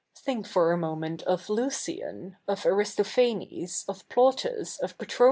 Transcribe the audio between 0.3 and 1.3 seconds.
for a moment